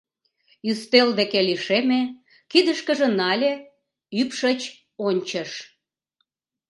[0.69, 2.01] Ӱстел деке лишеме,
[2.51, 3.53] кидышкыже нале,
[4.21, 4.61] ӱпшыч
[5.07, 5.51] ончыш.